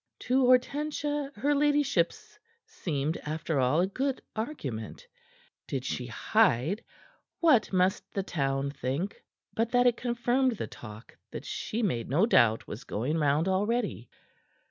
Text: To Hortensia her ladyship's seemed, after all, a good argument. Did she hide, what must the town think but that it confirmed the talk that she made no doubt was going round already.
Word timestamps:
To 0.21 0.47
Hortensia 0.47 1.31
her 1.35 1.53
ladyship's 1.53 2.39
seemed, 2.65 3.17
after 3.17 3.59
all, 3.59 3.81
a 3.81 3.85
good 3.85 4.19
argument. 4.35 5.05
Did 5.67 5.85
she 5.85 6.07
hide, 6.07 6.83
what 7.39 7.71
must 7.71 8.11
the 8.11 8.23
town 8.23 8.71
think 8.71 9.23
but 9.53 9.69
that 9.73 9.85
it 9.85 9.97
confirmed 9.97 10.53
the 10.53 10.65
talk 10.65 11.15
that 11.29 11.45
she 11.45 11.83
made 11.83 12.09
no 12.09 12.25
doubt 12.25 12.67
was 12.67 12.83
going 12.83 13.19
round 13.19 13.47
already. 13.47 14.09